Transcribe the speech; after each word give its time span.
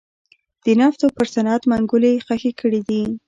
د 0.65 0.65
نفتو 0.79 1.07
پر 1.15 1.27
صنعت 1.33 1.63
منګولې 1.71 2.13
خښې 2.25 2.51
کړې 2.59 2.81
دي. 2.87 3.03